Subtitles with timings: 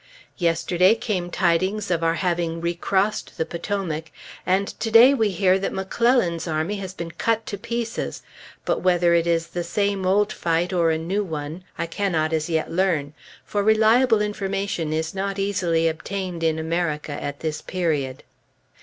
[0.39, 4.09] Yesterday came tidings of our having recrossed the Potomac,
[4.47, 8.23] and to day we hear that McClellan's army has been cut to pieces;
[8.65, 12.49] but whether it is the same old fight or a new one, I cannot as
[12.49, 13.13] yet learn;
[13.45, 18.23] for reliable information is not easily obtained in America at this period.